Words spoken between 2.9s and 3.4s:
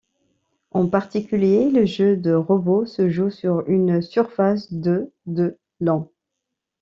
joue